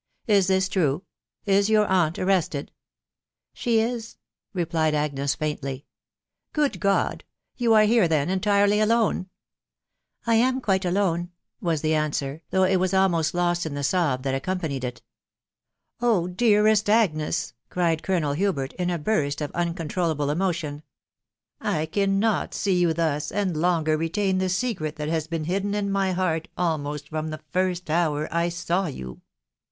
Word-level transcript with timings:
Is 0.25 0.47
this 0.47 0.67
true?.... 0.67 1.03
Is 1.45 1.69
your 1.69 1.85
aunt 1.85 2.17
arrested?"" 2.17 2.71
She 3.53 3.77
is/' 3.77 4.17
replied 4.51 4.95
Agnes 4.95 5.35
faintly. 5.35 5.85
fi 5.85 5.85
Good 6.53 6.79
God!.... 6.79 7.23
You 7.55 7.75
are 7.75 7.83
here, 7.83 8.07
then, 8.07 8.27
entirely 8.27 8.79
alone?"" 8.79 9.29
I 10.25 10.33
am 10.33 10.59
quite 10.59 10.85
alone," 10.85 11.29
was 11.61 11.81
the 11.81 11.93
answer, 11.93 12.41
though 12.49 12.63
it 12.63 12.77
was 12.77 12.95
almost 12.95 13.35
lost 13.35 13.67
in 13.67 13.75
the 13.75 13.83
sob 13.83 14.23
that 14.23 14.33
accompanied 14.33 14.83
it." 14.83 15.03
Qh! 16.01 16.35
dearest 16.35 16.89
Agnes," 16.89 17.53
cried 17.69 18.01
Colonel 18.01 18.33
Hubert, 18.33 18.73
in 18.79 18.89
a 18.89 18.97
burst 18.97 19.39
or 19.39 19.51
uncontrollable 19.53 20.31
emotion," 20.31 20.81
I 21.77 21.85
cannot 21.85 22.55
see 22.55 22.73
you 22.79 22.91
thus, 22.91 23.31
and 23.31 23.55
longer 23.55 23.97
retain 23.97 24.39
the 24.39 24.49
secret 24.49 24.95
that 24.95 25.09
has 25.09 25.27
been 25.27 25.45
hiddeu 25.45 25.75
in 25.75 25.91
my 25.91 26.11
heaxt 26.15 26.47
*\\fto&ixsft&> 26.47 26.47
BB 26.47 26.47
2 26.47 26.47
372 26.57 26.57
.THE 26.57 26.89
WIDOW 26.89 27.21
BAHNABY. 27.21 27.29
the 27.29 27.43
first 27.53 27.89
hour 27.91 28.27
I 28.33 28.49
saw 28.49 28.87
you 28.87 29.21